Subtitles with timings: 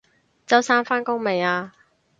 [0.47, 1.75] 周生返工未啊？